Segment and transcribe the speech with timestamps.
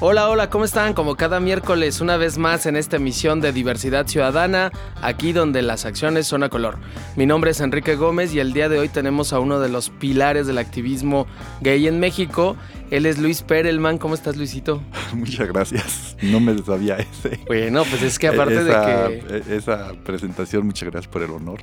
[0.00, 0.92] Hola, hola, ¿cómo están?
[0.92, 5.84] Como cada miércoles, una vez más en esta emisión de Diversidad Ciudadana, aquí donde las
[5.84, 6.78] acciones son a color.
[7.14, 9.90] Mi nombre es Enrique Gómez y el día de hoy tenemos a uno de los
[9.90, 11.28] pilares del activismo
[11.60, 12.56] gay en México.
[12.90, 13.98] Él es Luis Perelman.
[13.98, 14.82] ¿Cómo estás, Luisito?
[15.14, 16.16] Muchas gracias.
[16.22, 17.40] No me sabía ese.
[17.46, 19.52] Bueno, pues es que aparte de que.
[19.52, 21.60] E, esa presentación, muchas gracias por el honor.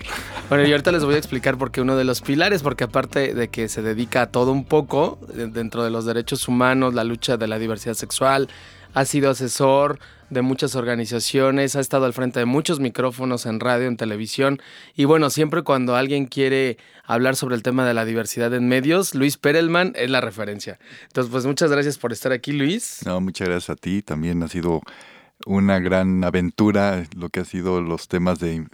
[0.49, 3.33] Bueno, y ahorita les voy a explicar por qué uno de los pilares, porque aparte
[3.33, 7.37] de que se dedica a todo un poco dentro de los derechos humanos, la lucha
[7.37, 8.49] de la diversidad sexual,
[8.93, 9.99] ha sido asesor
[10.31, 14.59] de muchas organizaciones, ha estado al frente de muchos micrófonos en radio, en televisión.
[14.95, 19.13] Y bueno, siempre cuando alguien quiere hablar sobre el tema de la diversidad en medios,
[19.13, 20.79] Luis Perelman es la referencia.
[21.03, 23.01] Entonces, pues muchas gracias por estar aquí, Luis.
[23.05, 24.01] No, muchas gracias a ti.
[24.01, 24.81] También ha sido
[25.45, 28.65] una gran aventura lo que ha sido los temas de,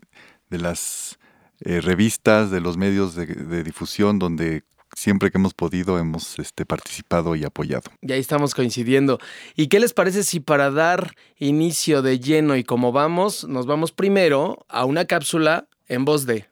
[0.51, 1.17] las
[1.61, 4.63] eh, revistas, de los medios de, de difusión, donde
[4.95, 7.91] siempre que hemos podido hemos este, participado y apoyado.
[8.01, 9.19] Y ahí estamos coincidiendo.
[9.55, 13.91] ¿Y qué les parece si para dar inicio de lleno y como vamos, nos vamos
[13.91, 16.45] primero a una cápsula en voz de...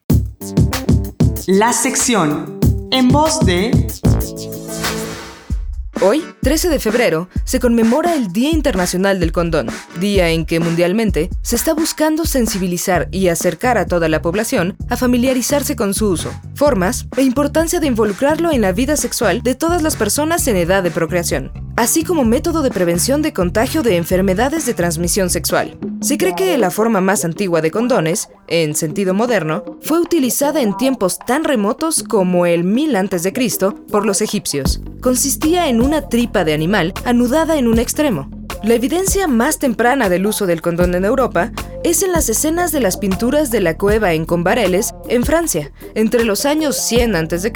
[1.47, 2.59] La sección
[2.91, 3.71] en voz de...
[6.01, 9.67] Hoy, 13 de febrero, se conmemora el Día Internacional del Condón,
[9.99, 14.97] día en que mundialmente se está buscando sensibilizar y acercar a toda la población a
[14.97, 19.81] familiarizarse con su uso, formas e importancia de involucrarlo en la vida sexual de todas
[19.81, 24.65] las personas en edad de procreación, así como método de prevención de contagio de enfermedades
[24.65, 25.77] de transmisión sexual.
[26.01, 30.77] Se cree que la forma más antigua de condones, en sentido moderno, fue utilizada en
[30.77, 33.33] tiempos tan remotos como el 1000 a.C.
[33.91, 34.81] por los egipcios.
[35.01, 38.44] Consistía en una tripa de animal anudada en un extremo.
[38.65, 41.51] La evidencia más temprana del uso del condón en Europa
[41.83, 46.25] es en las escenas de las pinturas de la cueva en Combareles, en Francia, entre
[46.25, 47.53] los años 100 a.C.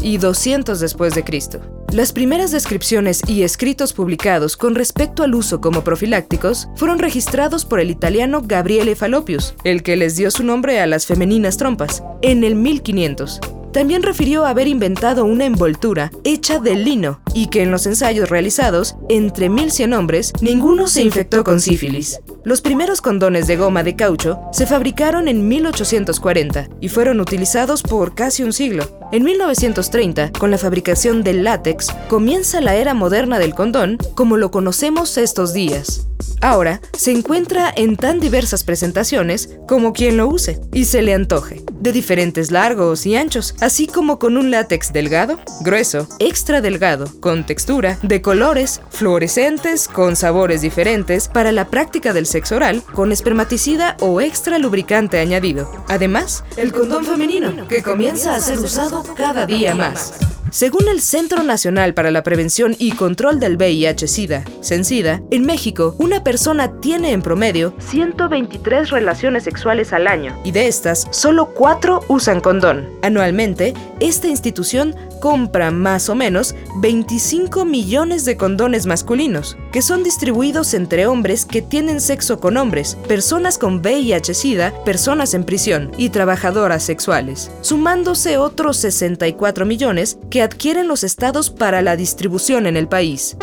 [0.00, 1.60] y 200 después de Cristo.
[1.92, 7.78] Las primeras descripciones y escritos publicados con respecto al uso como profilácticos fueron registrados por
[7.78, 12.42] el italiano Gabriele Fallopius, el que les dio su nombre a las femeninas trompas, en
[12.42, 13.40] el 1500.
[13.72, 18.96] También refirió haber inventado una envoltura hecha de lino y que en los ensayos realizados
[19.08, 22.20] entre 1100 hombres, ninguno se infectó con sífilis.
[22.42, 28.14] Los primeros condones de goma de caucho se fabricaron en 1840 y fueron utilizados por
[28.14, 28.84] casi un siglo.
[29.12, 34.50] En 1930, con la fabricación del látex, comienza la era moderna del condón como lo
[34.50, 36.06] conocemos estos días.
[36.42, 41.62] Ahora se encuentra en tan diversas presentaciones como quien lo use y se le antoje,
[41.80, 47.44] de diferentes largos y anchos, así como con un látex delgado, grueso, extra delgado, con
[47.44, 53.96] textura, de colores, fluorescentes, con sabores diferentes para la práctica del sexo oral, con espermaticida
[54.00, 55.70] o extra lubricante añadido.
[55.88, 60.14] Además, el condón femenino, que comienza a ser usado cada día más.
[60.50, 66.24] Según el Centro Nacional para la Prevención y Control del VIH-Sida, CENSIDA, en México, una
[66.24, 72.40] persona tiene en promedio 123 relaciones sexuales al año y de estas, solo 4 usan
[72.40, 72.88] condón.
[73.02, 80.74] Anualmente, esta institución compra más o menos 25 millones de condones masculinos, que son distribuidos
[80.74, 86.82] entre hombres que tienen sexo con hombres, personas con VIH-Sida, personas en prisión y trabajadoras
[86.82, 93.36] sexuales, sumándose otros 64 millones que adquieren los estados para la distribución en el país.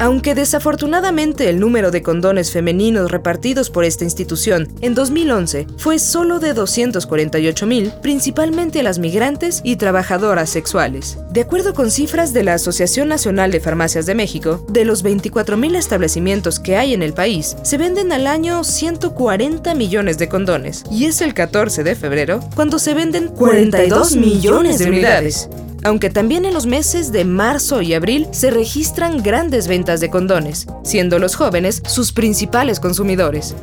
[0.00, 6.38] Aunque desafortunadamente el número de condones femeninos repartidos por esta institución en 2011 fue solo
[6.38, 11.18] de 248 mil, principalmente a las migrantes y trabajadoras sexuales.
[11.30, 15.58] De acuerdo con cifras de la Asociación Nacional de Farmacias de México, de los 24
[15.58, 20.82] mil establecimientos que hay en el país, se venden al año 140 millones de condones,
[20.90, 25.50] y es el 14 de febrero cuando se venden 42 millones de unidades
[25.84, 30.66] aunque también en los meses de marzo y abril se registran grandes ventas de condones,
[30.84, 33.56] siendo los jóvenes sus principales consumidores.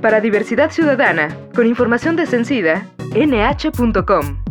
[0.00, 2.26] Para Diversidad Ciudadana, con información de
[3.14, 4.45] nh.com.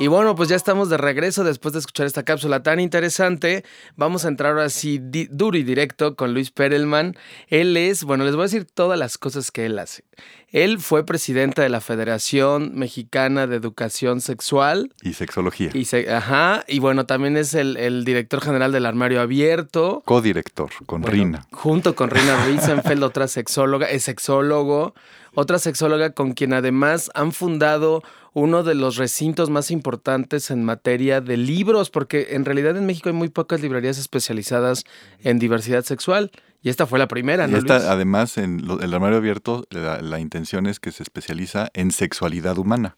[0.00, 3.66] Y bueno, pues ya estamos de regreso después de escuchar esta cápsula tan interesante.
[3.96, 7.18] Vamos a entrar ahora sí duro y directo con Luis Perelman.
[7.48, 10.04] Él es, bueno, les voy a decir todas las cosas que él hace.
[10.48, 14.90] Él fue presidente de la Federación Mexicana de Educación Sexual.
[15.02, 15.70] Y Sexología.
[15.74, 20.02] Y ajá, y bueno, también es el, director general del Armario Abierto.
[20.06, 21.46] Codirector, con Rina.
[21.52, 24.94] Junto con Rina Riesenfeld, otra sexóloga, es sexólogo,
[25.34, 31.20] otra sexóloga con quien además han fundado uno de los recintos más importantes en materia
[31.20, 34.84] de libros, porque en realidad en México hay muy pocas librerías especializadas
[35.22, 36.30] en diversidad sexual.
[36.62, 37.56] Y esta fue la primera, ¿no?
[37.56, 42.96] esta, además, en el armario abierto, la, intención es que se especializa en sexualidad humana.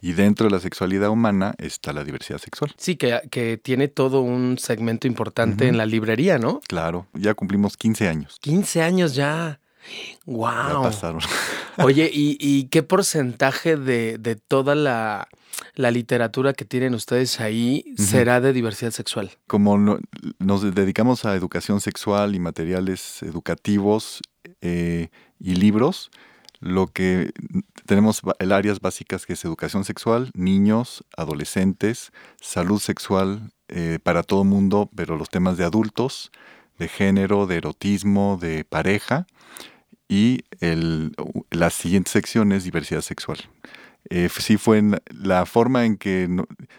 [0.00, 2.72] Y dentro de la sexualidad humana está la diversidad sexual.
[2.76, 6.60] Sí, que, que tiene todo un segmento importante en la librería, ¿no?
[6.68, 8.38] Claro, ya cumplimos 15 años.
[8.42, 9.58] 15 años ya.
[10.26, 10.90] ¡Wow!
[11.78, 15.28] Oye, ¿y, qué porcentaje de, toda la,
[15.76, 19.30] literatura que tienen ustedes ahí será de diversidad sexual?
[19.46, 20.00] Como
[20.38, 24.20] nos dedicamos a educación sexual y materiales educativos
[24.60, 25.08] eh,
[25.40, 26.10] y libros,
[26.60, 27.32] lo que
[27.86, 34.44] tenemos el áreas básicas que es educación sexual, niños, adolescentes, salud sexual eh, para todo
[34.44, 36.32] mundo, pero los temas de adultos,
[36.78, 39.26] de género, de erotismo, de pareja
[40.08, 41.14] y el,
[41.50, 43.38] la siguiente sección es diversidad sexual.
[44.10, 44.82] Eh, sí fue
[45.12, 46.28] la forma en que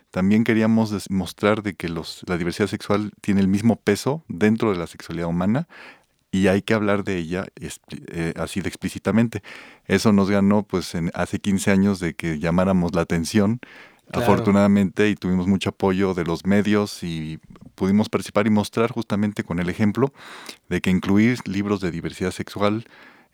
[0.09, 4.79] también queríamos mostrar de que los, la diversidad sexual tiene el mismo peso dentro de
[4.79, 5.67] la sexualidad humana
[6.31, 9.43] y hay que hablar de ella eh, así de explícitamente.
[9.85, 13.59] Eso nos ganó pues en, hace 15 años de que llamáramos la atención,
[14.11, 17.39] afortunadamente, y tuvimos mucho apoyo de los medios y
[17.75, 20.13] pudimos participar y mostrar justamente con el ejemplo
[20.67, 22.85] de que incluir libros de diversidad sexual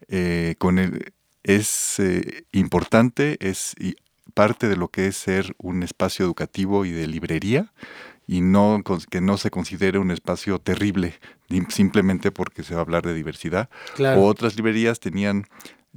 [0.08, 1.14] eh, con el,
[1.44, 3.76] es eh, importante, es
[4.34, 7.72] parte de lo que es ser un espacio educativo y de librería
[8.28, 11.20] y no que no se considere un espacio terrible
[11.70, 13.70] simplemente porque se va a hablar de diversidad.
[14.00, 15.46] O otras librerías tenían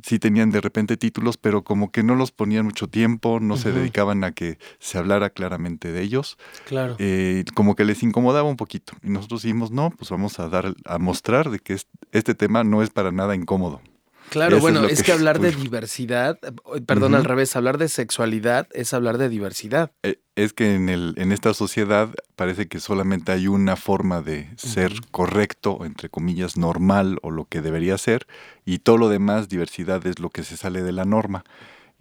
[0.02, 3.72] sí tenían de repente títulos, pero como que no los ponían mucho tiempo, no se
[3.72, 6.38] dedicaban a que se hablara claramente de ellos.
[6.66, 6.96] Claro.
[6.98, 8.94] Eh, como que les incomodaba un poquito.
[9.02, 11.76] Y nosotros dijimos, no, pues vamos a dar, a mostrar de que
[12.12, 13.80] este tema no es para nada incómodo.
[14.30, 18.94] Claro, bueno, es, que, hablar de diversidad, eh, perdón, al revés, hablar de sexualidad es
[18.94, 19.92] hablar de diversidad.
[20.02, 24.50] Eh, es que en, el, en esta sociedad parece que solamente hay una forma de
[24.56, 28.26] ser correcto, entre comillas, normal o lo que debería ser,
[28.64, 31.44] y todo lo demás, diversidad, es lo que se sale de la norma.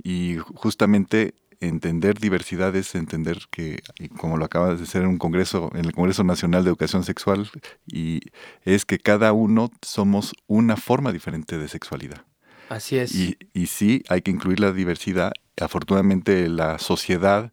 [0.04, 3.82] Y justamente entender diversidad es entender que,
[4.18, 7.50] como lo acabas de hacer en un congreso, en el Congreso Nacional de Educación Sexual,
[7.86, 8.22] y
[8.64, 12.24] es que cada uno somos una forma diferente de sexualidad.
[12.70, 13.16] Así es.
[13.16, 15.32] Y, y sí, hay que incluir la diversidad.
[15.60, 17.52] Afortunadamente la sociedad,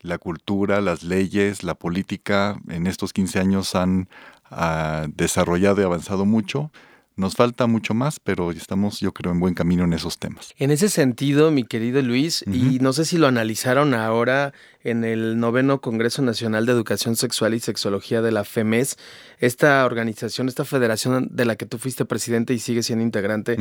[0.00, 4.08] la cultura, las leyes, la política en estos 15 años han
[4.44, 6.70] ah, desarrollado y avanzado mucho
[7.16, 10.52] nos falta mucho más, pero estamos, yo creo, en buen camino en esos temas.
[10.58, 14.52] En ese sentido, mi querido Luis, y no sé si lo analizaron ahora
[14.84, 18.98] en el noveno Congreso Nacional de Educación Sexual y Sexología de la FEMES,
[19.38, 23.56] esta organización, esta federación de la que tú fuiste presidente y sigues siendo integrante,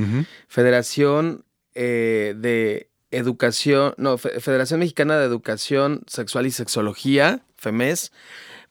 [0.49, 8.11] Federación eh, de Educación, no, Federación Mexicana de Educación Sexual y Sexología, FEMES,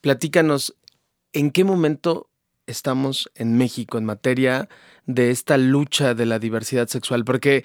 [0.02, 0.76] platícanos
[1.32, 2.28] en qué momento
[2.66, 4.68] estamos en México en materia
[5.06, 7.24] de esta lucha de la diversidad sexual?
[7.24, 7.64] Porque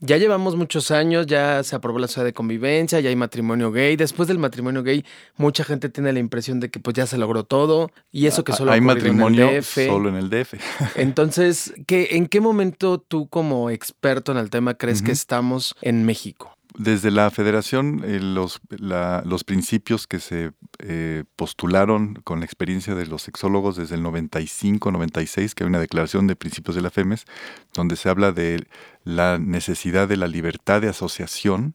[0.00, 3.96] ya llevamos muchos años, ya se aprobó la sociedad de convivencia, ya hay matrimonio gay.
[3.96, 5.04] Después del matrimonio gay,
[5.36, 8.52] mucha gente tiene la impresión de que pues ya se logró todo y eso que
[8.52, 9.86] solo hay matrimonio en el DF.
[9.86, 10.54] solo en el DF.
[10.96, 16.04] Entonces, ¿qué, ¿en qué momento tú como experto en el tema crees que estamos en
[16.04, 16.57] México?
[16.76, 23.06] Desde la federación, eh, los, los, principios que se eh, postularon con la experiencia de
[23.06, 27.24] los sexólogos desde el 95-96, que hay una declaración de principios de la FEMES,
[27.72, 28.66] donde se habla de
[29.04, 31.74] la necesidad de la libertad de asociación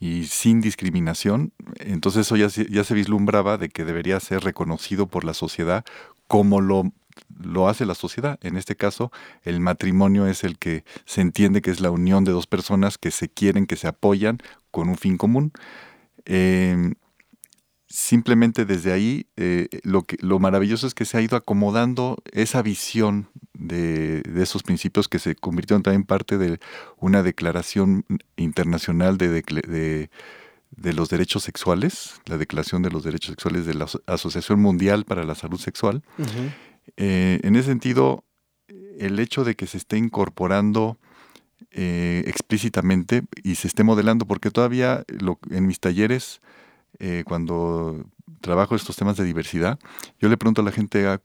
[0.00, 1.52] y sin discriminación.
[1.78, 5.84] Entonces eso ya, ya se vislumbraba de que debería ser reconocido por la sociedad
[6.26, 6.92] como lo
[7.42, 8.38] lo hace la sociedad.
[8.42, 9.10] En este caso,
[9.42, 13.10] el matrimonio es el que se entiende que es la unión de dos personas que
[13.10, 14.38] se quieren, que se apoyan
[14.70, 15.52] con un fin común.
[16.24, 16.94] Em,
[17.88, 22.62] simplemente desde ahí, eh, lo, que, lo maravilloso es que se ha ido acomodando esa
[22.62, 26.58] visión de, esos principios que se convirtieron también parte de
[26.98, 28.04] una declaración
[28.36, 30.10] internacional de, de,
[30.76, 35.24] de los derechos sexuales, la Declaración de los Derechos Sexuales de la Asociación Mundial para
[35.24, 36.02] la Salud Sexual.
[36.96, 38.24] Eh, en ese sentido,
[38.98, 40.98] el hecho de que se esté incorporando
[41.70, 45.04] eh, explícitamente y se esté modelando, porque todavía
[45.50, 46.40] en mis talleres,
[46.98, 48.04] eh, cuando
[48.40, 49.78] trabajo estos temas de diversidad,
[50.20, 51.20] yo le pregunto a la gente, ah,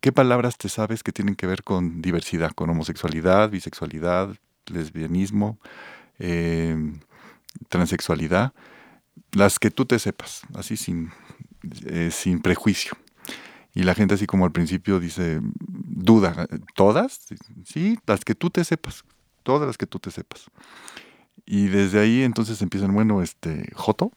[0.00, 4.34] ¿qué palabras te sabes que tienen que ver con diversidad, con homosexualidad, bisexualidad,
[4.66, 5.58] lesbianismo,
[7.68, 8.52] transexualidad?
[9.32, 11.10] Las que tú te sepas, así sin,
[12.10, 12.96] sin prejuicio.
[13.76, 17.26] Y la gente así como al principio dice, duda, ¿todas?
[17.64, 19.04] Sí, las que tú te sepas,
[19.42, 20.46] todas las que tú te sepas.
[21.44, 24.10] Y desde ahí entonces empiezan, bueno, este, Joto.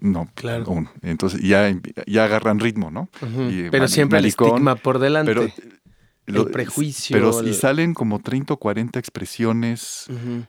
[0.00, 0.64] No, Claro.
[0.66, 0.88] aún.
[1.02, 1.70] entonces ya,
[2.06, 3.10] ya agarran ritmo, ¿no?
[3.50, 5.34] Y Pero siempre el maricón, estigma por delante.
[5.34, 10.06] Pero, El prejuicio, Pero y el- salen como 30 o 40 expresiones.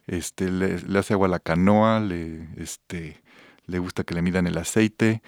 [0.07, 3.21] Este, le, le hace agua a la canoa, le, este,
[3.65, 5.21] le gusta que le midan el aceite,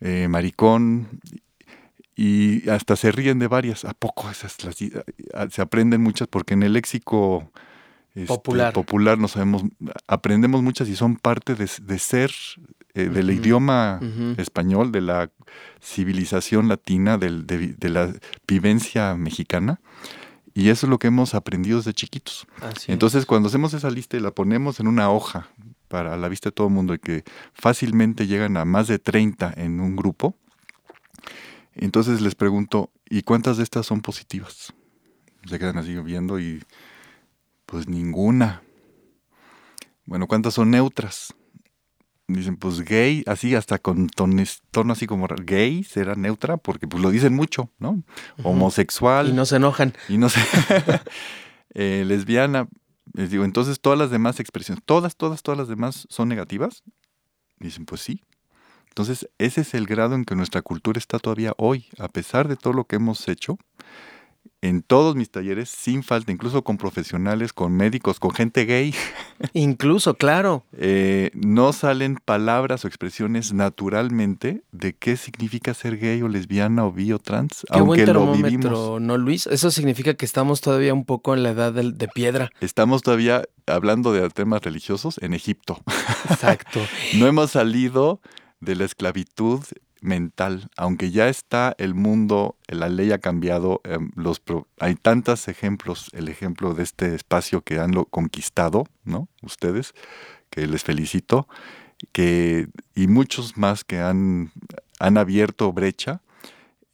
[0.00, 1.08] eh, maricón,
[2.22, 3.84] y hasta se ríen de varias.
[3.84, 6.28] ¿A poco esas las, se aprenden muchas?
[6.28, 7.50] Porque en el léxico
[8.14, 8.72] este, Popular.
[8.74, 9.62] popular no sabemos,
[10.06, 12.30] aprendemos muchas y son parte de, de ser,
[12.94, 14.00] eh, del idioma
[14.36, 15.30] español, de la
[15.80, 18.12] civilización latina, del- de, la
[18.46, 19.80] vivencia mexicana.
[20.52, 22.46] Y eso es lo que hemos aprendido desde chiquitos.
[22.60, 22.90] Así.
[22.92, 25.48] Entonces, cuando hacemos esa lista y la ponemos en una hoja
[25.88, 27.22] para la vista de todo el mundo y que
[27.54, 30.34] fácilmente llegan a más de 30 en un grupo,
[31.74, 34.72] entonces les pregunto, ¿y cuántas de estas son positivas?
[35.48, 36.62] Se quedan así viendo y
[37.66, 38.62] pues ninguna.
[40.04, 41.34] Bueno, ¿cuántas son neutras?
[42.26, 47.02] Dicen, pues gay, así hasta con tones- tono así como gay, será neutra, porque pues
[47.02, 48.02] lo dicen mucho, ¿no?
[48.44, 49.28] Homosexual.
[49.28, 49.94] Y no se enojan.
[50.08, 50.40] Y no sé,
[51.74, 52.68] eh, lesbiana,
[53.14, 56.82] les digo, entonces todas las demás expresiones, todas, todas, todas las demás son negativas.
[57.58, 58.22] Dicen, pues sí.
[58.90, 62.56] Entonces, ese es el grado en que nuestra cultura está todavía hoy, a pesar de
[62.56, 63.56] todo lo que hemos hecho,
[64.62, 68.94] en todos mis talleres, sin falta, incluso con profesionales, con médicos, con gente gay,
[69.54, 70.64] Incluso, claro.
[70.76, 76.92] eh, no salen palabras o expresiones naturalmente de qué significa ser gay o lesbiana o
[76.92, 78.50] bi o trans, Qué buen aunque lo vivimos.
[78.60, 79.46] termómetro, ¿no, Luis?
[79.46, 82.50] Eso significa que estamos todavía un poco en la edad del- de, piedra.
[82.60, 85.80] Estamos todavía hablando de temas religiosos en Egipto.
[86.28, 86.80] Exacto.
[87.14, 88.20] No hemos salido
[88.60, 89.60] de la esclavitud
[90.00, 94.42] mental, aunque ya está el mundo, la ley ha cambiado, em, los
[94.78, 99.28] hay tantos ejemplos, el ejemplo de este espacio que han lo conquistado, ¿no?
[99.42, 99.94] Ustedes,
[100.48, 101.48] que les felicito,
[102.12, 104.52] que, y muchos más que han,
[104.98, 106.22] han abierto brecha.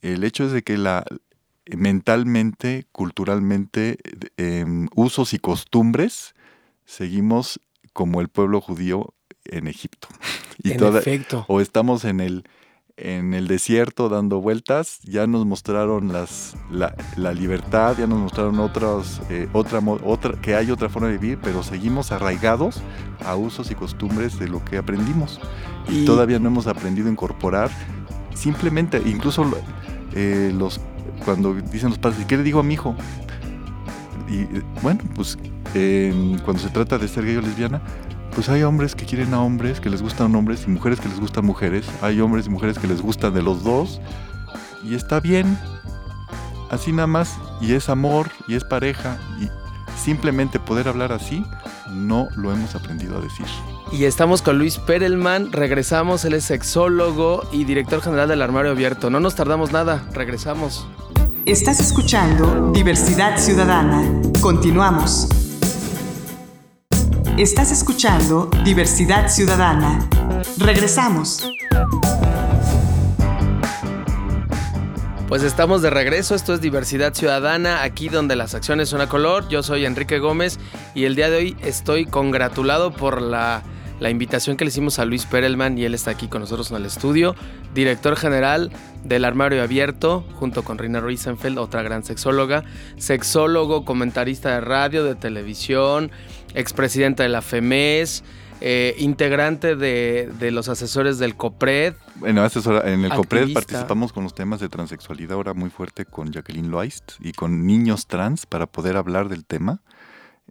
[0.01, 1.05] El hecho es de que la
[1.75, 3.97] mentalmente, culturalmente,
[4.37, 6.35] em, usos y costumbres,
[6.85, 7.59] seguimos
[7.93, 9.13] como el pueblo judío
[9.51, 10.07] en Egipto.
[10.63, 11.45] Y en toda- efecto.
[11.47, 12.43] o estamos en el
[12.99, 18.59] en el desierto dando vueltas, ya nos mostraron las, la, la libertad, ya nos mostraron
[18.59, 22.81] otras, eh, otra, otra, que hay otra forma de vivir, pero seguimos arraigados
[23.23, 25.39] a usos y costumbres de lo que aprendimos.
[25.87, 27.69] Y, Y- todavía no hemos aprendido a incorporar,
[28.33, 29.45] simplemente, incluso
[30.15, 30.81] eh, los,
[31.23, 32.95] cuando dicen los padres, ¿y qué le digo a mi hijo?
[34.27, 35.37] Y eh, bueno, pues
[35.75, 37.79] eh, cuando se trata de ser gay o lesbiana,
[38.37, 41.19] pues hay hombres que quieren a hombres, que les gustan hombres, y mujeres que les
[41.19, 41.87] gustan mujeres.
[42.03, 43.99] Hay hombres y mujeres que les gustan de los dos.
[44.83, 45.57] Y está bien.
[46.69, 47.35] Así nada más.
[47.61, 49.17] Y es amor, y es pareja.
[49.41, 49.49] Y
[49.99, 51.43] simplemente poder hablar así,
[51.89, 53.47] no lo hemos aprendido a decir.
[53.91, 55.51] Y estamos con Luis Perelman.
[55.51, 56.23] Regresamos.
[56.23, 59.09] Él es sexólogo y director general del Armario Abierto.
[59.09, 60.03] No nos tardamos nada.
[60.13, 60.87] Regresamos.
[61.47, 64.03] Estás escuchando Diversidad Ciudadana.
[64.41, 65.27] Continuamos.
[67.37, 70.09] Estás escuchando Diversidad Ciudadana.
[70.57, 71.47] Regresamos.
[75.27, 79.47] Pues estamos de regreso, esto es Diversidad Ciudadana, aquí donde las acciones son a color.
[79.49, 80.57] Yo soy Enrique Gómez
[80.95, 83.61] y el día de hoy estoy congratulado por la,
[83.99, 86.77] la invitación que le hicimos a Luis Perelman y él está aquí con nosotros en
[86.77, 87.35] el estudio,
[87.73, 88.71] director general
[89.03, 92.63] del Armario Abierto, junto con Rina Riesenfeld, otra gran sexóloga,
[92.97, 96.11] sexólogo, comentarista de radio, de televisión,
[96.59, 98.23] expresidenta de la FEMES,
[98.59, 104.23] eh, integrante de, de los asesores del COPRED, Bueno, asesora- en el COPRED participamos con
[104.23, 108.65] los temas de transexualidad ahora muy fuerte con Jacqueline Loist y con niños trans para
[108.65, 109.81] poder hablar del tema.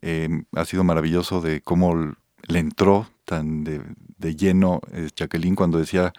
[0.03, 2.15] Eh, ha sido maravilloso de cómo
[2.49, 3.81] le entró tan de,
[4.19, 6.13] de lleno eh, Jacqueline cuando decía,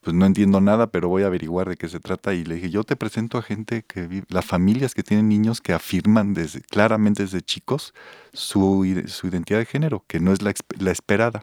[0.00, 2.32] pues no entiendo nada, pero voy a averiguar de qué se trata.
[2.34, 5.60] Y le dije, yo te presento a gente que vive, las familias que tienen niños
[5.60, 7.94] que afirman desde, claramente desde chicos
[8.32, 11.42] su, su identidad de género, que no es la, la esperada.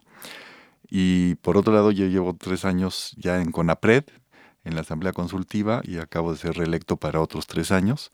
[0.90, 4.06] Y por otro lado, yo llevo tres años ya en CONAPRED,
[4.64, 8.12] en la Asamblea Consultiva, y acabo de ser reelecto para otros tres años.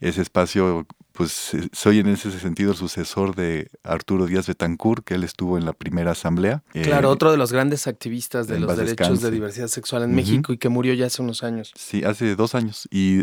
[0.00, 5.14] Ese espacio, pues eh, soy en ese sentido el sucesor de Arturo Díaz Betancourt, que
[5.14, 6.62] él estuvo en la primera asamblea.
[6.72, 9.24] Claro, Eh, otro de los grandes activistas de los derechos descanse.
[9.26, 10.14] de diversidad sexual en.
[10.14, 11.72] México y que murió ya hace unos años.
[11.74, 12.86] Sí, hace dos años.
[12.90, 13.22] Y,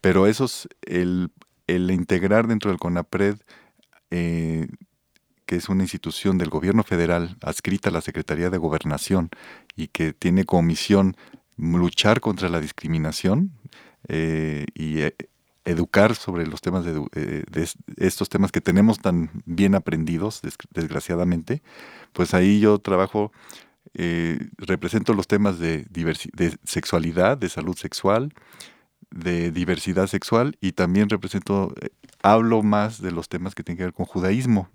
[0.00, 1.30] pero eso es el,
[1.66, 3.36] el integrar dentro del CONAPRED,
[4.10, 4.68] eh,
[5.46, 9.30] que es una institución del gobierno federal adscrita a la Secretaría de Gobernación
[9.76, 11.16] y que tiene como misión
[11.56, 13.52] luchar contra la discriminación
[14.08, 15.14] eh, y eh,
[15.64, 17.44] educar sobre los temas de, eh,
[17.96, 20.40] estos temas que tenemos tan bien aprendidos,
[20.70, 21.62] desgraciadamente,
[22.12, 23.32] pues ahí yo trabajo,
[23.94, 28.32] eh, represento los temas de, de sexualidad, de salud sexual,
[29.12, 31.90] de diversidad sexual y también represento, eh,
[32.22, 34.68] hablo más de los temas que tienen que ver con judaísmo,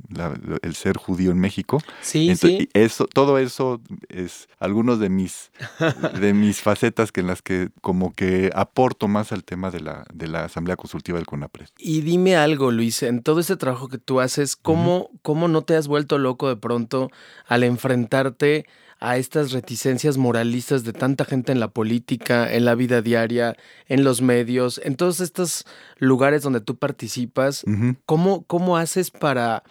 [0.62, 1.82] el ser judío en México.
[2.01, 2.70] Sí, sí.
[2.74, 5.51] Eso, todo eso es algunos de mis,
[6.20, 10.06] de mis facetas que en las que como que aporto más al tema de la,
[10.13, 11.67] de la Asamblea Consultiva del CONAPRED.
[11.77, 15.75] Y dime algo, Luis, en todo este trabajo que tú haces, ¿cómo, ¿cómo no te
[15.75, 17.10] has vuelto loco de pronto
[17.48, 18.65] al enfrentarte
[19.00, 23.56] a estas reticencias moralistas de tanta gente en la política, en la vida diaria,
[23.88, 25.66] en los medios, en todos estos
[25.98, 27.63] lugares donde tú participas,
[28.06, 29.63] ¿cómo, ¿cómo, haces para,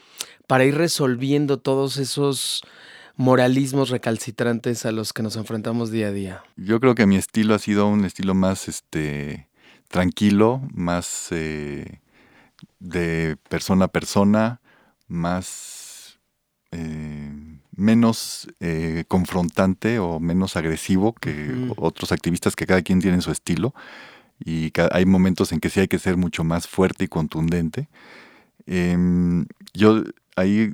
[0.46, 2.62] para ir resolviendo todos esos
[3.16, 6.44] moralismos recalcitrantes a los que nos enfrentamos día a día?
[6.56, 9.48] Yo creo que mi estilo ha sido un estilo más este
[9.88, 12.00] tranquilo, más eh,
[12.78, 14.60] de persona a persona,
[15.08, 16.18] más
[16.70, 17.25] eh,
[17.76, 23.74] menos eh, confrontante o menos agresivo que otros activistas que cada quien tiene su estilo
[24.44, 27.88] y hay momentos en que sí hay que ser mucho más fuerte y contundente.
[28.66, 30.02] Em, yo
[30.36, 30.72] ahí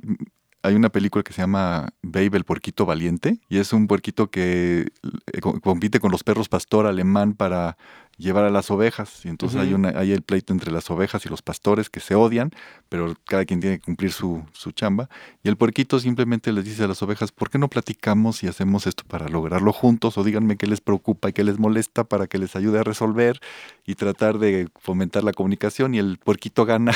[0.63, 4.87] hay una película que se llama Babe el puerquito valiente y es un puerquito que
[5.33, 7.77] eh, compite con los perros pastor alemán para
[8.17, 9.25] llevar a las ovejas.
[9.25, 12.15] Y entonces hay, una, hay el pleito entre las ovejas y los pastores que se
[12.15, 12.51] odian,
[12.89, 15.09] pero cada quien tiene que cumplir su, su chamba.
[15.43, 18.87] Y el puerquito simplemente les dice a las ovejas, ¿por qué no platicamos y hacemos
[18.87, 20.17] esto para lograrlo juntos?
[20.17, 23.39] O díganme qué les preocupa y qué les molesta para que les ayude a resolver
[23.85, 25.93] y tratar de fomentar la comunicación.
[25.93, 26.93] Y el puerquito gana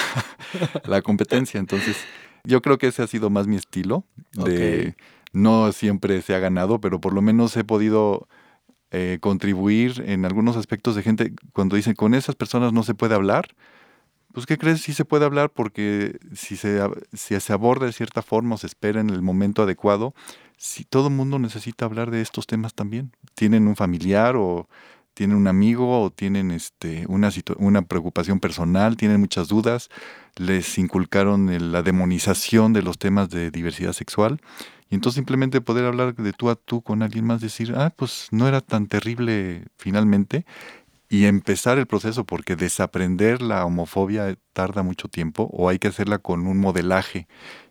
[0.86, 1.60] la competencia.
[1.60, 1.98] Entonces,
[2.44, 4.04] yo creo que ese ha sido más mi estilo.
[4.34, 4.96] De,
[5.34, 8.28] No siempre se ha ganado, pero por lo menos he podido
[8.92, 13.16] eh, contribuir en algunos aspectos de gente cuando dicen con esas personas no se puede
[13.16, 13.50] hablar.
[14.34, 14.82] Pues, ¿qué crees?
[14.82, 16.80] Sí se puede hablar porque si se,
[17.14, 20.14] si se aborda de cierta forma o se espera en el momento adecuado,
[20.58, 23.12] si todo el mundo necesita hablar de estos temas también.
[23.36, 24.70] Tienen un familiar o
[25.14, 29.90] tienen un amigo o tienen este, una, una preocupación personal, tienen muchas dudas,
[30.36, 34.40] les inculcaron la demonización de los temas de diversidad sexual
[34.90, 38.28] y entonces simplemente poder hablar de tú a tú con alguien más, decir, ah, pues
[38.32, 40.46] no era tan terrible finalmente,
[41.10, 46.20] y empezar el proceso, porque desaprender la homofobia tarda mucho tiempo, o hay que hacerla
[46.20, 47.28] con un modelaje.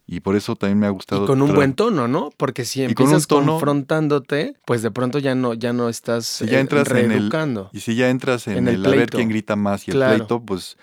[0.09, 1.24] Y por eso también me ha gustado.
[1.24, 2.31] Y con un buen tono, ¿no?
[2.37, 7.11] Porque si empiezas confrontándote, pues de pronto ya no, ya no estás ya entras En
[7.11, 7.31] el,
[7.72, 10.76] y si ya entras en, el, a ver quién grita más y el pleito, pues.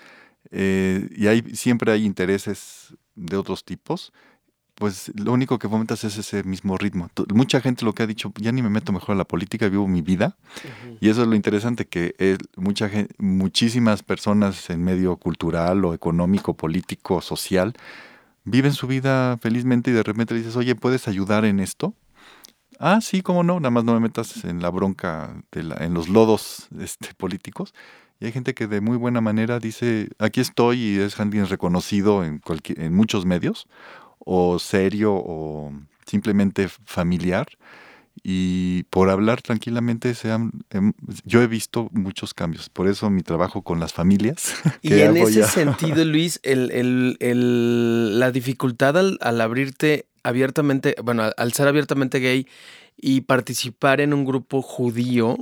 [0.51, 4.11] Eh, y hay, siempre hay intereses de otros tipos
[4.83, 7.09] pues lo único que fomentas es ese mismo ritmo.
[7.33, 9.87] Mucha gente lo que ha dicho, ya ni me meto mejor a la política, vivo
[9.87, 10.35] mi vida.
[10.99, 16.57] Y eso es lo interesante, que mucha gente, muchísimas personas en medio cultural o económico,
[16.57, 17.71] político, social,
[18.43, 21.93] viven su vida felizmente y de repente le dices, oye, ¿puedes ayudar en esto?
[22.77, 25.93] Ah, sí, cómo no, nada más no me metas en la bronca, de la, en
[25.93, 27.73] los lodos este, políticos.
[28.19, 32.25] Y hay gente que de muy buena manera dice, aquí estoy y es alguien reconocido
[32.25, 32.41] en,
[32.75, 33.65] en muchos medios
[34.25, 35.71] o serio o
[36.05, 37.47] simplemente familiar.
[38.21, 40.29] Y por hablar tranquilamente, se
[41.25, 42.69] yo he visto muchos cambios.
[42.69, 44.53] Por eso mi trabajo con las familias.
[44.81, 47.17] Y en ese sentido, Luis, el,
[48.19, 52.47] la dificultad al, abrirte abiertamente, bueno, al ser abiertamente gay
[52.95, 55.37] y participar en un grupo judío,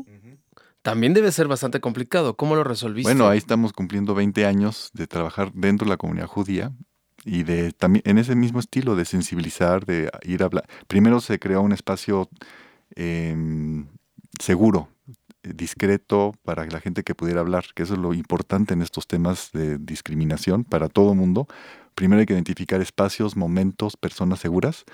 [0.81, 2.35] también debe ser bastante complicado.
[2.35, 3.11] ¿Cómo lo resolviste?
[3.11, 6.71] Bueno, ahí estamos cumpliendo 20 años de trabajar dentro de la comunidad judía
[7.25, 10.67] y de también en ese mismo estilo de sensibilizar, de ir a hablar.
[10.87, 12.29] Primero se creó un espacio
[12.95, 13.87] em,
[14.39, 14.89] seguro,
[15.43, 19.51] discreto para la gente que pudiera hablar, que eso es lo importante en estos temas
[19.53, 21.47] de discriminación para todo mundo.
[21.95, 24.85] Primero hay que identificar espacios, momentos, personas seguras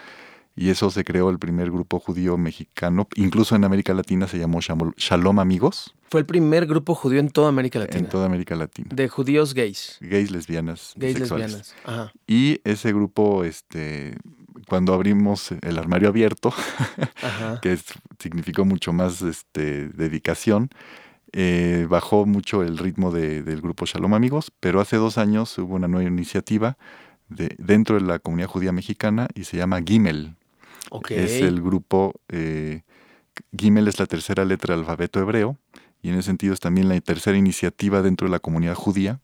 [0.58, 4.60] y eso se creó el primer grupo judío mexicano, incluso en América Latina se llamó
[4.60, 5.94] Shalom Amigos.
[6.10, 8.00] Fue el primer grupo judío en toda América Latina.
[8.00, 8.90] En toda América Latina.
[8.92, 9.98] De judíos gays.
[10.02, 10.94] Gays, lesbianas.
[10.96, 11.76] Gays, lesbianas.
[11.86, 12.12] Ajá.
[12.26, 14.18] Y ese grupo, este,
[14.68, 16.52] cuando abrimos el armario abierto,
[17.62, 17.78] que
[18.20, 20.70] significó mucho más este, dedicación,
[21.34, 25.88] eh, bajó mucho el ritmo del grupo Shalom Amigos, pero hace dos años hubo una
[25.88, 26.78] nueva iniciativa
[27.30, 30.36] de, dentro de la comunidad judía mexicana y se llama Gimel,
[31.10, 32.82] es el grupo, eh,
[33.58, 35.58] Gimel es la tercera letra del alfabeto hebreo
[36.02, 39.20] y en ese sentido es también la tercera iniciativa dentro de la comunidad judía.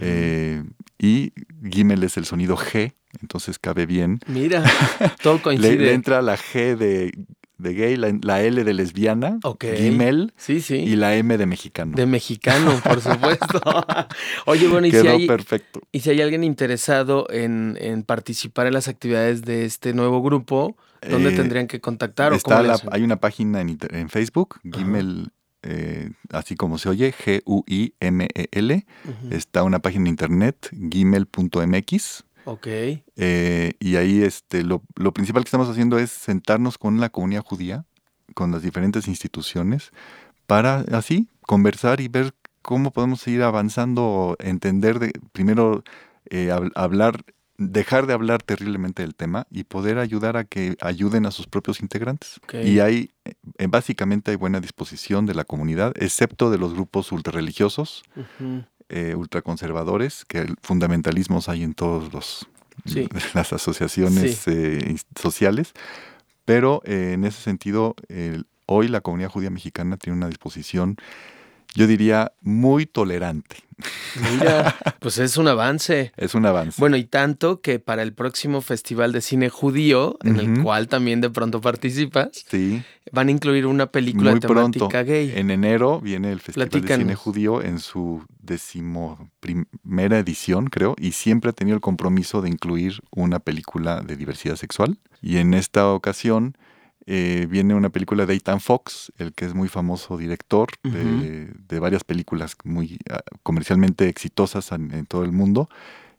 [0.00, 0.62] Eh,
[0.98, 1.32] y
[1.68, 4.20] Gimel es el sonido G, entonces cabe bien.
[4.26, 4.62] Mira,
[5.22, 5.76] todo coincide.
[5.76, 7.12] le, entra la G de,
[7.60, 9.64] de gay, la, la L de lesbiana, Ok.
[9.76, 10.76] Gimel Sí, sí.
[10.76, 11.96] y la M de mexicano.
[11.96, 13.60] De mexicano, por supuesto.
[14.46, 15.80] Oye, bueno, y si, Quedó hay, perfecto.
[15.92, 20.76] y si hay alguien interesado en, en participar en las actividades de este nuevo grupo,
[21.08, 22.32] ¿dónde Eh, tendrían que contactar?
[22.32, 25.30] o cómo la- hay una página en, en Facebook, Gimel,
[25.62, 28.86] eh, así como se oye, G-U-I-M-E-L.
[29.30, 32.24] Está una página en internet, gimel.mx.
[32.44, 32.66] Ok.
[32.66, 37.42] eh, y ahí este, lo, lo principal que estamos haciendo es sentarnos con la comunidad
[37.44, 37.84] judía,
[38.34, 39.90] con las diferentes instituciones,
[40.46, 45.82] para así conversar y ver cómo podemos seguir avanzando, entender de, primero
[46.30, 47.24] eh, hab- hablar,
[47.56, 51.80] dejar de hablar terriblemente del tema y poder ayudar a que ayuden a sus propios
[51.80, 52.38] integrantes.
[52.42, 52.54] Ok.
[52.64, 58.02] Y hay, eh, básicamente hay buena disposición de la comunidad, excepto de los grupos ultrarreligiosos,
[58.16, 58.64] Ujú.
[58.90, 62.46] Eh, ultraconservadores, que fundamentalismos hay en todos los
[62.86, 63.08] Sí.
[63.34, 65.74] las asociaciones eh, sociales,
[66.46, 67.94] pero eh, en ese sentido,
[68.64, 70.96] hoy la comunidad judía mexicana tiene una disposición,
[71.74, 73.56] yo diría, muy tolerante.
[74.32, 76.12] Mira, pues es un avance.
[76.16, 76.76] Es un avance.
[76.78, 81.20] Bueno, y tanto que para el próximo Festival de Cine Judío, en el cual también
[81.20, 84.78] de pronto participas, sí, van a incluir una película muy de pronto.
[84.78, 85.32] temática gay.
[85.34, 87.14] En enero viene el Festival de Cine.
[87.14, 93.38] Judío en su decimoprimera edición, creo, y siempre ha tenido el compromiso de incluir una
[93.40, 94.98] película de diversidad sexual.
[95.22, 96.56] Y en esta ocasión
[97.12, 101.78] eh, viene una película de Ethan Fox, el que es muy famoso director de, de
[101.80, 105.68] varias películas muy ah, comercialmente exitosas en, en todo el mundo.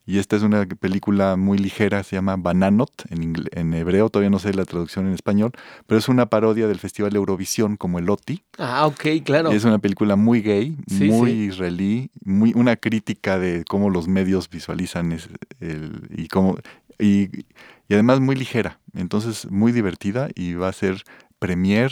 [0.03, 4.51] Y esta es una película muy ligera, se llama Bananot en, hebreo, todavía no sé
[4.53, 5.51] la traducción en español,
[5.85, 8.41] pero es una parodia del Festival Eurovisión como el OTI.
[8.57, 9.53] Ah, ok, claro.
[9.53, 11.37] Y es una película muy gay, Sí, muy sí.
[11.51, 15.29] israelí, muy una crítica de cómo los medios visualizan es-
[15.61, 16.57] el- y cómo
[17.01, 17.45] y,
[17.87, 21.03] y además muy ligera, entonces muy divertida y va a ser
[21.39, 21.91] premier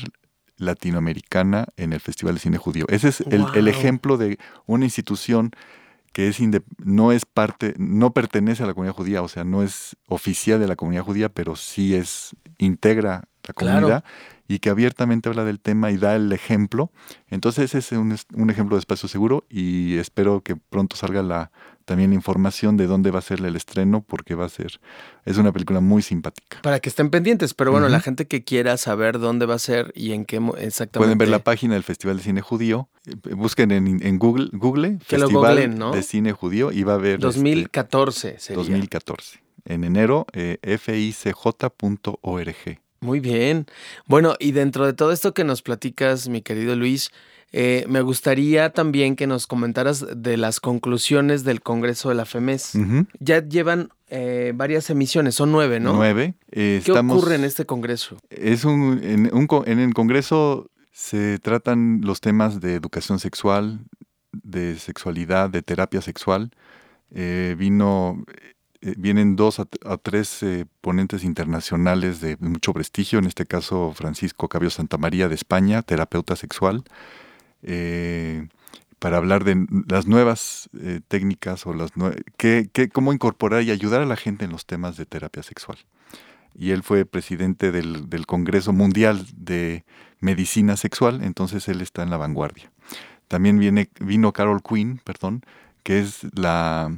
[0.57, 2.85] latinoamericana en el Festival de Cine Judío.
[2.89, 5.51] Ese es el, ejemplo de una institución
[6.13, 6.39] que es
[6.79, 10.67] no es parte, no pertenece a la comunidad judía, o sea, no es oficial de
[10.67, 13.77] la comunidad judía, pero sí es integra la Claro.
[13.77, 14.03] comunidad
[14.47, 16.91] y que abiertamente habla del tema y da el ejemplo.
[17.29, 21.21] Entonces ese es un, es- un ejemplo de espacio seguro y espero que pronto salga
[21.23, 21.51] la
[21.89, 24.79] también la información de dónde va a ser el estreno porque va a ser
[25.25, 26.61] es una película muy simpática.
[26.61, 29.91] Para que estén pendientes, pero bueno, la gente que quiera saber dónde va a ser
[29.95, 30.99] y en qué exactamente.
[30.99, 34.99] Pueden ver la página del Festival de Cine Judío, eh, busquen en, en Google, Google
[35.07, 38.57] Que lo Festival de Cine Judío y va a ver este, 2014 sería.
[38.57, 39.39] 2014.
[39.65, 41.39] En enero, eh, ficj.org.
[43.01, 43.65] Muy bien.
[44.05, 47.11] Bueno, y dentro de todo esto que nos platicas, mi querido Luis,
[47.51, 52.73] eh, me gustaría también que nos comentaras de las conclusiones del Congreso de la FEMES.
[53.19, 55.93] Ya llevan eh, varias emisiones, son nueve, ¿no?
[55.93, 56.35] Nueve.
[56.51, 58.17] Eh, ¿Qué estamos- ocurre en este Congreso?
[58.29, 63.79] Es un, en, un en el Congreso se tratan los temas de educación sexual,
[64.31, 66.51] de sexualidad, de terapia sexual.
[67.11, 68.23] Eh, vino,
[68.81, 69.65] eh, vienen dos a,
[69.97, 75.81] tres eh, ponentes internacionales de mucho prestigio, en este caso Francisco Cabio Santamaría de España,
[75.81, 76.83] terapeuta sexual,
[77.63, 78.47] eh,
[78.99, 80.69] para hablar de las nuevas
[81.07, 84.97] técnicas o las nue- qué- cómo incorporar y ayudar a la gente en los temas
[84.97, 85.77] de terapia sexual
[86.53, 89.85] y él fue presidente del, del Congreso Mundial de
[90.19, 92.69] Medicina Sexual, entonces él está en la vanguardia.
[93.29, 95.43] También viene, vino Carol Quinn, perdón,
[95.83, 96.91] que es la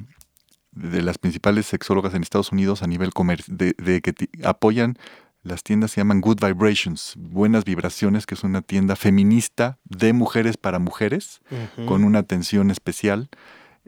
[0.72, 4.98] de las principales sexólogas en Estados Unidos a nivel comer de, de que apoyan
[5.44, 10.56] las tiendas se llaman Good Vibrations, Buenas Vibraciones, que es una tienda feminista de mujeres
[10.56, 11.42] para mujeres,
[11.88, 13.28] con una atención especial,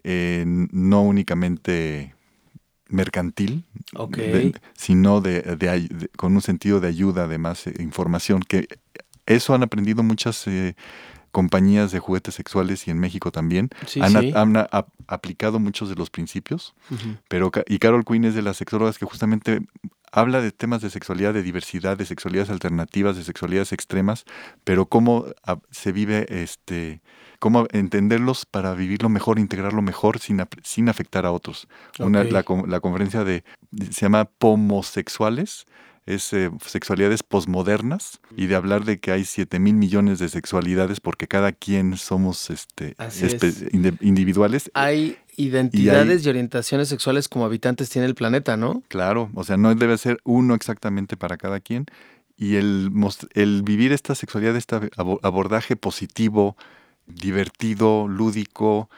[0.04, 2.16] eh, no únicamente
[2.90, 3.66] mercantil,
[4.10, 4.32] de-
[4.76, 8.68] sino de, de- con un sentido de ayuda, además, eh, información, que
[9.26, 10.76] eso han aprendido muchas eh,
[11.34, 13.70] compañías de juguetes sexuales y en México también.
[13.86, 14.32] Sí, han, a- sí.
[14.34, 16.74] han a- ap- aplicado muchos de los principios,
[17.28, 19.60] pero y Carol Quinn es de las sexólogas que justamente
[20.12, 24.26] habla de temas de sexualidad, de diversidad, de sexualidades alternativas, de sexualidades extremas,
[24.64, 25.26] pero cómo
[25.72, 27.02] se vive, este,
[27.40, 31.68] cómo entenderlos para vivirlo mejor, integrarlo mejor sin, sin afectar a otros.
[32.00, 33.44] Una, la, la conferencia de,
[33.90, 35.66] se llama Pomosexuales,
[36.06, 41.00] es eh, sexualidades posmodernas y de hablar de que hay 7 mil millones de sexualidades
[41.00, 43.66] porque cada quien somos este, es.
[44.02, 44.70] individuales.
[44.74, 48.84] Hay identidades y, orientaciones sexuales como habitantes tiene el planeta, ¿no?
[48.90, 51.86] Claro, o sea, no debe ser uno exactamente para cada quien.
[52.36, 52.92] Y el,
[53.34, 56.58] el vivir esta sexualidad, este abo- abordaje positivo,
[57.08, 58.90] divertido, lúdico,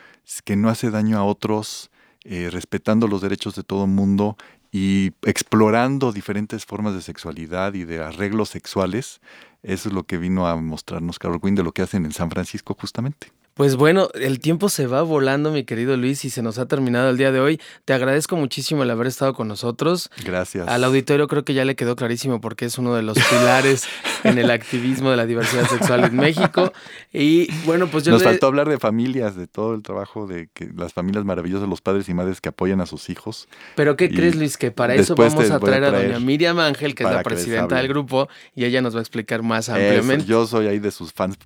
[0.44, 1.92] que no hace daño a otros,
[2.24, 4.38] eh, respetando los derechos de todo el mundo
[4.78, 9.22] y explorando diferentes formas de sexualidad y de arreglos sexuales.
[9.64, 12.30] Eso es lo que vino a mostrarnos Carol Quinn de lo que hacen en San
[12.30, 13.32] Francisco justamente.
[13.56, 17.10] Pues bueno, el tiempo se va volando, mi querido Luis, y se nos ha terminado
[17.10, 17.62] el día de hoy.
[17.86, 20.10] Te agradezco muchísimo el haber estado con nosotros.
[20.26, 20.68] Gracias.
[20.68, 23.86] Al auditorio creo que ya le quedó clarísimo porque es uno de los pilares
[24.26, 26.74] en el activismo de la diversidad sexual en México.
[27.14, 30.70] Y bueno, pues yo Nos faltó hablar de familias, de todo el trabajo de que
[30.76, 33.48] las familias maravillosas, los padres y madres que apoyan a sus hijos.
[33.78, 34.58] Pero ¿qué crees, Luis?
[34.58, 37.88] Que para eso vamos a traer, a, doña Miriam Ángel, que es la presidenta del
[37.88, 40.26] grupo, y ella nos va a explicar más ampliamente.
[40.26, 41.38] yo soy ahí de sus fans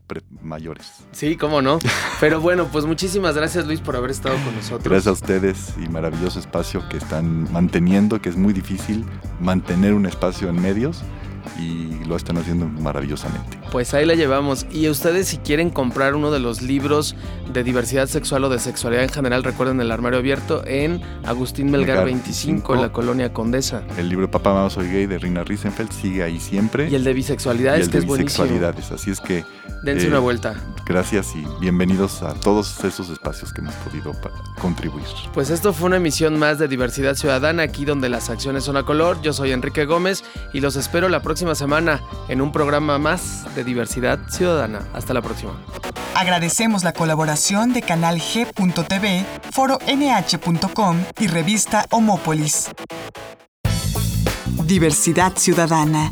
[0.41, 0.87] mayores.
[1.11, 1.77] Sí, cómo no.
[2.19, 4.83] Pero bueno, pues muchísimas gracias Luis por haber estado con nosotros.
[4.83, 9.05] Gracias a ustedes y maravilloso espacio que están manteniendo, que es muy difícil
[9.39, 11.03] mantener un espacio en medios
[11.57, 13.57] y lo están haciendo maravillosamente.
[13.71, 14.65] Pues ahí la llevamos.
[14.71, 17.15] Y ustedes si quieren comprar uno de los libros
[17.51, 22.05] de diversidad sexual o de sexualidad en general, recuerden el armario abierto en Agustín Melgar,
[22.05, 23.83] 25, en la colonia Condesa.
[23.97, 26.89] El libro Papá, Mamá, Soy Gay de Rina Riesenfeld sigue ahí siempre.
[26.89, 28.91] Y el de bisexualidades, el que es bisexualidades.
[28.91, 29.43] Así es que...
[29.83, 30.55] Dense una eh, vuelta.
[30.89, 34.11] Gracias y bienvenidos a todos esos espacios que hemos podido
[34.59, 35.05] contribuir.
[35.35, 38.81] Pues esto fue una emisión más de Diversidad Ciudadana, aquí donde las acciones son a
[38.81, 39.21] color.
[39.21, 43.63] Yo soy Enrique Gómez y los espero la próxima semana en un programa más de
[43.63, 44.79] Diversidad Ciudadana.
[44.95, 45.53] Hasta la próxima.
[46.15, 52.71] Agradecemos la colaboración de Canal G.tv, Foro NH.com y revista Homópolis.
[54.65, 56.11] Diversidad Ciudadana,